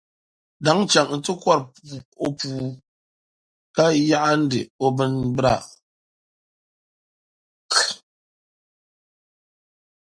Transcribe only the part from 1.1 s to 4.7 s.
n ti kɔri o puu, ka yaɣindi